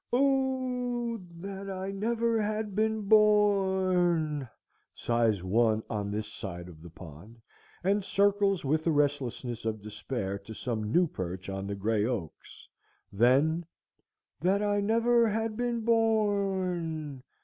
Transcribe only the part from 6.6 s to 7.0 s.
of the